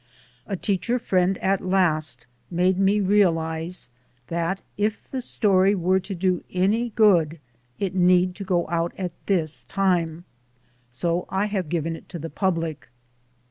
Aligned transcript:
A 0.47 0.57
teacher 0.57 0.97
friend 0.97 1.37
at 1.43 1.61
last 1.63 2.25
made 2.49 2.79
me 2.79 2.99
realize 2.99 3.91
that 4.29 4.59
if 4.75 5.07
the 5.11 5.21
story 5.21 5.75
were 5.75 5.99
to 5.99 6.15
do 6.15 6.43
any 6.51 6.89
good 6.89 7.39
it 7.77 7.93
need 7.93 8.33
to 8.37 8.43
go 8.43 8.67
out 8.69 8.93
at 8.97 9.11
this 9.27 9.61
time; 9.61 10.23
so 10.89 11.27
I 11.29 11.45
have 11.45 11.69
given 11.69 11.95
it 11.95 12.09
to 12.09 12.17
the 12.17 12.31
public. 12.31 12.89